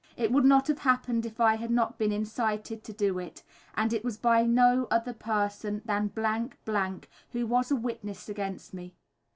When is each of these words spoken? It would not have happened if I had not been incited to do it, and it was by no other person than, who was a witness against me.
It 0.17 0.31
would 0.31 0.45
not 0.45 0.65
have 0.65 0.79
happened 0.79 1.27
if 1.27 1.39
I 1.39 1.57
had 1.57 1.69
not 1.69 1.99
been 1.99 2.11
incited 2.11 2.83
to 2.85 2.91
do 2.91 3.19
it, 3.19 3.43
and 3.75 3.93
it 3.93 4.03
was 4.03 4.17
by 4.17 4.41
no 4.47 4.87
other 4.89 5.13
person 5.13 5.83
than, 5.85 6.09
who 7.33 7.45
was 7.45 7.69
a 7.69 7.75
witness 7.75 8.27
against 8.27 8.73
me. 8.73 8.95